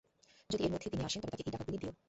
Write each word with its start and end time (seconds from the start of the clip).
যদি 0.49 0.63
এর 0.63 0.71
মধ্যে 0.73 0.87
তিনি 0.91 1.03
আসেন 1.03 1.19
তবে 1.21 1.31
তাঁকে 1.31 1.43
এই 1.43 1.53
টাকাগুলি 1.55 1.77
দিয়ো। 1.77 1.93